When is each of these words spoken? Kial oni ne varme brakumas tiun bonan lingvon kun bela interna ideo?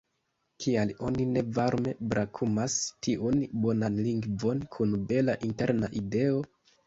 Kial 0.63 0.91
oni 1.09 1.25
ne 1.33 1.41
varme 1.57 1.91
brakumas 2.13 2.77
tiun 3.07 3.39
bonan 3.65 3.99
lingvon 4.07 4.65
kun 4.77 4.95
bela 5.11 5.37
interna 5.49 5.91
ideo? 6.01 6.41